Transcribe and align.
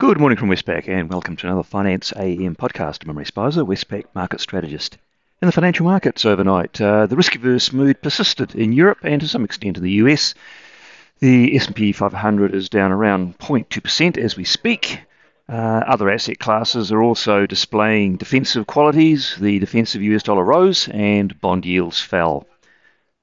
Good 0.00 0.20
morning 0.20 0.38
from 0.38 0.48
Westpac 0.48 0.88
and 0.88 1.10
welcome 1.10 1.34
to 1.34 1.48
another 1.48 1.64
Finance 1.64 2.12
AM 2.14 2.54
podcast. 2.54 3.02
I'm 3.08 3.16
Speizer, 3.16 3.66
Westpac 3.66 4.04
market 4.14 4.40
strategist. 4.40 4.96
In 5.42 5.46
the 5.46 5.52
financial 5.52 5.86
markets 5.86 6.24
overnight, 6.24 6.80
uh, 6.80 7.06
the 7.06 7.16
risk-averse 7.16 7.72
mood 7.72 8.00
persisted 8.00 8.54
in 8.54 8.72
Europe 8.72 8.98
and 9.02 9.20
to 9.20 9.26
some 9.26 9.42
extent 9.42 9.76
in 9.76 9.82
the 9.82 9.90
US. 10.04 10.34
The 11.18 11.56
S&P 11.56 11.90
500 11.90 12.54
is 12.54 12.68
down 12.68 12.92
around 12.92 13.40
0.2% 13.40 14.16
as 14.16 14.36
we 14.36 14.44
speak. 14.44 15.00
Uh, 15.48 15.82
other 15.84 16.08
asset 16.08 16.38
classes 16.38 16.92
are 16.92 17.02
also 17.02 17.44
displaying 17.44 18.18
defensive 18.18 18.68
qualities. 18.68 19.34
The 19.40 19.58
defensive 19.58 20.00
US 20.02 20.22
dollar 20.22 20.44
rose 20.44 20.88
and 20.90 21.40
bond 21.40 21.66
yields 21.66 22.00
fell. 22.00 22.46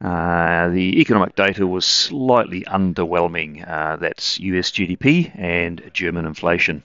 Uh, 0.00 0.68
the 0.70 1.00
economic 1.00 1.34
data 1.34 1.66
was 1.66 1.84
slightly 1.84 2.62
underwhelming. 2.62 3.68
Uh, 3.68 3.96
that's 3.96 4.40
US 4.40 4.70
GDP 4.70 5.30
and 5.38 5.90
German 5.92 6.24
inflation. 6.24 6.82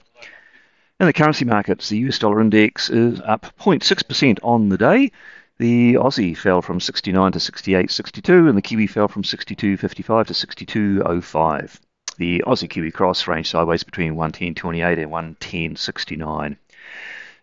In 1.00 1.06
the 1.06 1.12
currency 1.12 1.44
markets, 1.44 1.88
the 1.88 1.98
US 2.08 2.18
dollar 2.18 2.40
index 2.40 2.90
is 2.90 3.20
up 3.20 3.46
0.6% 3.58 4.38
on 4.42 4.68
the 4.68 4.78
day. 4.78 5.12
The 5.58 5.94
Aussie 5.94 6.36
fell 6.36 6.60
from 6.60 6.80
69 6.80 7.32
to 7.32 7.38
68.62, 7.38 8.48
and 8.48 8.58
the 8.58 8.62
Kiwi 8.62 8.86
fell 8.86 9.08
from 9.08 9.22
62.55 9.22 10.26
to 10.26 10.34
62.05. 10.34 11.80
The 12.18 12.42
Aussie 12.46 12.68
Kiwi 12.68 12.90
cross 12.90 13.26
ranged 13.26 13.50
sideways 13.50 13.82
between 13.82 14.14
110.28 14.14 15.02
and 15.02 15.36
110.69. 15.36 16.56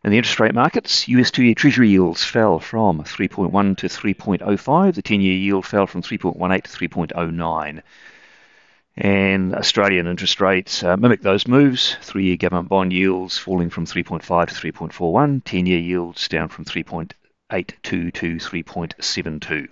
In 0.03 0.12
the 0.12 0.17
interest 0.17 0.41
rate 0.41 0.53
markets, 0.53 1.07
US 1.07 1.31
two 1.31 1.43
year 1.43 1.55
Treasury 1.55 1.88
yields 1.88 2.25
fell 2.25 2.59
from 2.59 3.02
3.1 3.03 3.77
to 3.77 3.88
3.05. 3.88 4.95
The 4.95 5.02
10 5.02 5.21
year 5.21 5.38
yield 5.38 5.66
fell 5.66 5.88
from 5.88 6.02
3.18 6.02 6.63
to 6.63 6.70
3.09. 6.70 7.81
And 8.98 9.55
Australian 9.55 10.07
interest 10.07 10.41
rates 10.41 10.84
uh, 10.84 10.98
mimic 10.98 11.21
those 11.21 11.48
moves. 11.48 11.95
Three 12.02 12.26
year 12.26 12.35
government 12.35 12.67
bond 12.67 12.91
yields 12.91 13.38
falling 13.38 13.70
from 13.70 13.85
3.5 13.85 14.49
to 14.49 14.71
3.41. 14.73 15.41
10 15.45 15.65
year 15.68 15.79
yields 15.79 16.27
down 16.27 16.49
from 16.49 16.65
3.82 16.65 17.13
to 17.79 18.35
3.72. 18.35 19.67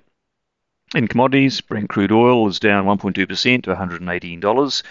In 0.95 1.07
commodities, 1.09 1.59
Brent 1.59 1.89
crude 1.89 2.11
oil 2.13 2.47
is 2.47 2.59
down 2.59 2.85
1.2% 2.85 3.63
to 3.63 3.75
$118. 3.75 4.83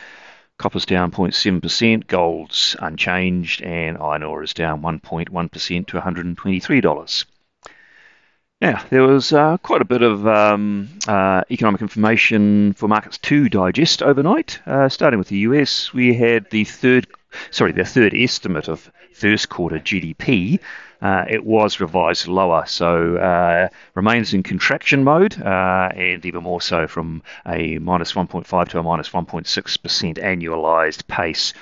Copper's 0.61 0.85
down 0.85 1.11
0.7%, 1.11 2.07
gold's 2.07 2.77
unchanged, 2.81 3.63
and 3.63 3.97
iron 3.97 4.23
ore 4.23 4.43
is 4.43 4.53
down 4.53 4.83
1.1% 4.83 5.87
to 5.87 5.99
$123. 5.99 7.25
Now, 8.61 8.85
there 8.91 9.03
was 9.03 9.33
uh, 9.33 9.57
quite 9.57 9.81
a 9.81 9.87
bit 9.87 10.03
of 10.03 10.27
um, 10.27 10.91
uh, 11.09 11.45
economic 11.51 11.81
information 11.81 12.75
for 12.75 12.89
markets 12.89 13.17
to 13.17 13.49
digest 13.49 14.03
overnight. 14.03 14.61
Uh, 14.67 14.91
starting 14.91 15.19
with 15.19 15.29
the 15.29 15.39
US, 15.39 15.95
we 15.95 16.13
had 16.13 16.51
the 16.51 16.65
third, 16.65 17.07
sorry, 17.51 17.73
the 17.73 17.85
third 17.85 18.15
estimate 18.15 18.69
of 18.69 18.91
first 19.13 19.49
quarter 19.49 19.79
GDP 19.79 20.61
uh, 21.03 21.25
it 21.29 21.45
was 21.45 21.81
revised 21.81 22.29
lower. 22.29 22.65
So 22.67 23.17
uh, 23.17 23.69
remains 23.95 24.35
in 24.35 24.43
contraction 24.43 25.05
mode, 25.05 25.41
uh, 25.41 25.89
and 25.95 26.25
even 26.25 26.43
more 26.43 26.61
so 26.61 26.87
from 26.87 27.23
a 27.47 27.79
minus 27.79 28.13
1.5 28.13 28.69
to 28.69 28.79
a 28.79 28.83
minus 28.83 29.11
1.6% 29.11 30.19
annualized 30.19 31.07
pace. 31.07 31.55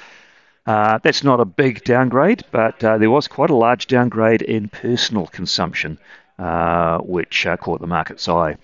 Uh, 0.66 0.98
that's 1.02 1.24
not 1.24 1.40
a 1.40 1.44
big 1.44 1.82
downgrade, 1.84 2.44
but 2.50 2.82
uh, 2.84 2.98
there 2.98 3.10
was 3.10 3.26
quite 3.26 3.50
a 3.50 3.54
large 3.54 3.86
downgrade 3.86 4.42
in 4.42 4.68
personal 4.68 5.26
consumption, 5.26 5.98
uh, 6.38 6.98
which 6.98 7.46
caught 7.60 7.80
the 7.80 7.86
market's 7.86 8.28
eye. 8.28 8.56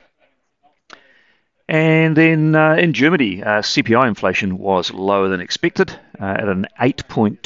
And 1.66 2.14
then 2.14 2.54
uh, 2.54 2.74
in 2.74 2.92
Germany, 2.92 3.42
uh, 3.42 3.62
CPI 3.62 4.06
inflation 4.06 4.58
was 4.58 4.92
lower 4.92 5.28
than 5.28 5.40
expected 5.40 5.98
uh, 6.20 6.24
at 6.24 6.48
an 6.48 6.66
8.2% 6.78 7.38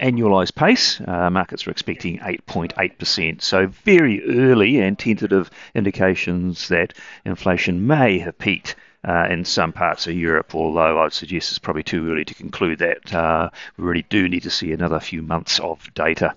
annualized 0.00 0.54
pace. 0.54 1.00
Uh, 1.06 1.28
markets 1.28 1.66
were 1.66 1.72
expecting 1.72 2.18
8.8%. 2.20 3.42
So 3.42 3.66
very 3.66 4.24
early 4.24 4.80
and 4.80 4.98
tentative 4.98 5.50
indications 5.74 6.68
that 6.68 6.94
inflation 7.26 7.86
may 7.86 8.18
have 8.20 8.38
peaked. 8.38 8.76
Uh, 9.04 9.26
in 9.28 9.44
some 9.44 9.72
parts 9.72 10.06
of 10.06 10.14
Europe, 10.14 10.54
although 10.54 11.02
I'd 11.02 11.12
suggest 11.12 11.50
it's 11.50 11.58
probably 11.58 11.82
too 11.82 12.08
early 12.08 12.24
to 12.24 12.34
conclude 12.34 12.78
that. 12.78 13.12
Uh, 13.12 13.50
we 13.76 13.82
really 13.82 14.06
do 14.08 14.28
need 14.28 14.44
to 14.44 14.50
see 14.50 14.70
another 14.70 15.00
few 15.00 15.22
months 15.22 15.58
of 15.58 15.92
data. 15.92 16.36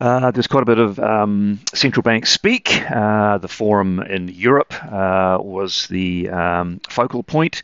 Uh, 0.00 0.32
there's 0.32 0.48
quite 0.48 0.62
a 0.62 0.66
bit 0.66 0.78
of 0.78 0.98
um, 0.98 1.60
central 1.72 2.02
bank 2.02 2.26
speak. 2.26 2.82
Uh, 2.90 3.38
the 3.38 3.48
forum 3.48 4.00
in 4.00 4.28
Europe 4.28 4.74
uh, 4.84 5.38
was 5.40 5.86
the 5.86 6.28
um, 6.30 6.80
focal 6.88 7.22
point. 7.22 7.62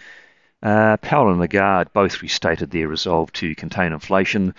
Uh, 0.62 0.96
Powell 0.98 1.30
and 1.30 1.40
Lagarde 1.40 1.90
both 1.92 2.22
restated 2.22 2.70
their 2.70 2.86
resolve 2.86 3.32
to 3.32 3.54
contain 3.54 3.92
inflation. 3.92 4.54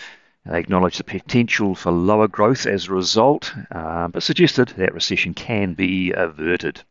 They 0.45 0.59
acknowledged 0.59 0.99
the 0.99 1.03
potential 1.05 1.75
for 1.75 1.91
lower 1.91 2.27
growth 2.27 2.65
as 2.65 2.87
a 2.87 2.93
result, 2.93 3.53
uh, 3.71 4.07
but 4.09 4.23
suggested 4.23 4.69
that 4.69 4.93
recession 4.93 5.33
can 5.33 5.73
be 5.73 6.11
averted. 6.11 6.81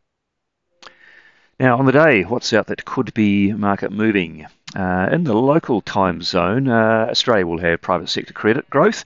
Now, 1.59 1.77
on 1.77 1.85
the 1.85 1.91
day, 1.91 2.23
what's 2.23 2.53
out 2.53 2.67
that 2.67 2.85
could 2.85 3.13
be 3.13 3.53
market 3.53 3.91
moving? 3.91 4.47
Uh, 4.75 5.09
in 5.11 5.25
the 5.25 5.35
local 5.35 5.81
time 5.81 6.21
zone, 6.23 6.69
Australia 6.69 7.45
will 7.45 7.59
have 7.59 7.81
private 7.81 8.09
sector 8.09 8.33
credit 8.33 8.67
growth. 8.69 9.03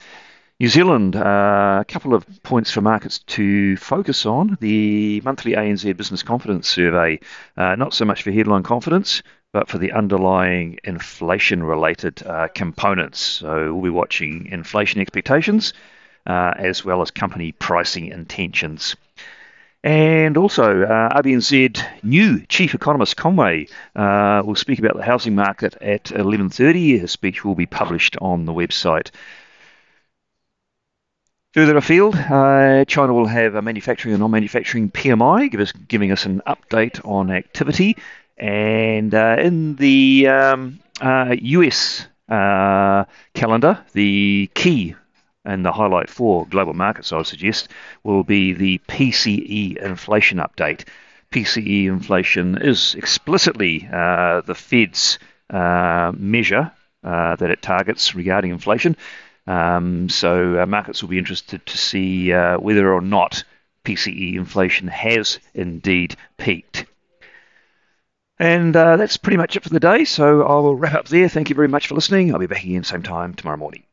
New 0.58 0.68
Zealand, 0.68 1.14
uh, 1.14 1.80
a 1.82 1.84
couple 1.86 2.14
of 2.14 2.24
points 2.42 2.70
for 2.70 2.80
markets 2.80 3.18
to 3.18 3.76
focus 3.76 4.24
on. 4.24 4.56
The 4.58 5.20
monthly 5.20 5.52
ANZ 5.52 5.94
Business 5.98 6.22
Confidence 6.22 6.66
Survey, 6.66 7.20
uh, 7.58 7.74
not 7.74 7.92
so 7.92 8.06
much 8.06 8.22
for 8.22 8.30
headline 8.30 8.62
confidence, 8.62 9.22
but 9.52 9.68
for 9.68 9.76
the 9.76 9.92
underlying 9.92 10.78
inflation 10.82 11.62
related 11.62 12.22
uh, 12.26 12.48
components. 12.54 13.18
So 13.18 13.74
we'll 13.74 13.82
be 13.82 13.90
watching 13.90 14.46
inflation 14.46 15.02
expectations 15.02 15.74
uh, 16.26 16.54
as 16.56 16.82
well 16.82 17.02
as 17.02 17.10
company 17.10 17.52
pricing 17.52 18.06
intentions. 18.06 18.96
And 19.84 20.38
also, 20.38 20.84
uh, 20.84 21.20
RBNZ 21.20 22.02
new 22.02 22.40
chief 22.46 22.74
economist 22.74 23.18
Conway 23.18 23.68
uh, 23.94 24.42
will 24.42 24.54
speak 24.54 24.78
about 24.78 24.96
the 24.96 25.04
housing 25.04 25.34
market 25.34 25.76
at 25.82 26.04
11:30. 26.04 26.98
His 26.98 27.12
speech 27.12 27.44
will 27.44 27.54
be 27.54 27.66
published 27.66 28.16
on 28.22 28.46
the 28.46 28.54
website. 28.54 29.10
Further 31.56 31.78
afield, 31.78 32.14
uh, 32.14 32.84
China 32.84 33.14
will 33.14 33.24
have 33.24 33.54
a 33.54 33.62
manufacturing 33.62 34.12
and 34.12 34.20
non-manufacturing 34.20 34.90
PMI, 34.90 35.50
give 35.50 35.60
us, 35.60 35.72
giving 35.72 36.12
us 36.12 36.26
an 36.26 36.42
update 36.46 37.02
on 37.02 37.30
activity. 37.30 37.96
And 38.36 39.14
uh, 39.14 39.36
in 39.38 39.76
the 39.76 40.28
um, 40.28 40.80
uh, 41.00 41.34
US 41.40 42.08
uh, 42.28 43.06
calendar, 43.32 43.82
the 43.94 44.50
key 44.52 44.96
and 45.46 45.64
the 45.64 45.72
highlight 45.72 46.10
for 46.10 46.46
global 46.46 46.74
markets, 46.74 47.10
I 47.10 47.16
would 47.16 47.26
suggest, 47.26 47.70
will 48.04 48.22
be 48.22 48.52
the 48.52 48.78
PCE 48.86 49.78
inflation 49.78 50.36
update. 50.36 50.84
PCE 51.32 51.86
inflation 51.86 52.58
is 52.58 52.94
explicitly 52.96 53.88
uh, 53.90 54.42
the 54.42 54.54
Fed's 54.54 55.18
uh, 55.48 56.12
measure 56.14 56.70
that 57.02 57.50
it 57.50 57.62
targets 57.62 58.14
regarding 58.14 58.50
inflation. 58.50 58.94
Um, 59.46 60.08
so 60.08 60.62
uh, 60.62 60.66
markets 60.66 61.02
will 61.02 61.08
be 61.08 61.18
interested 61.18 61.64
to 61.66 61.78
see 61.78 62.32
uh, 62.32 62.58
whether 62.58 62.92
or 62.92 63.00
not 63.00 63.44
PCE 63.84 64.34
inflation 64.34 64.88
has 64.88 65.38
indeed 65.54 66.16
peaked. 66.36 66.86
And 68.38 68.76
uh, 68.76 68.96
that's 68.96 69.16
pretty 69.16 69.36
much 69.36 69.56
it 69.56 69.62
for 69.62 69.70
the 69.70 69.80
day. 69.80 70.04
So 70.04 70.42
I 70.42 70.54
will 70.54 70.76
wrap 70.76 70.94
up 70.94 71.08
there. 71.08 71.28
Thank 71.28 71.48
you 71.48 71.54
very 71.54 71.68
much 71.68 71.86
for 71.86 71.94
listening. 71.94 72.32
I'll 72.32 72.40
be 72.40 72.46
back 72.46 72.64
again 72.64 72.84
same 72.84 73.02
time 73.02 73.34
tomorrow 73.34 73.56
morning. 73.56 73.84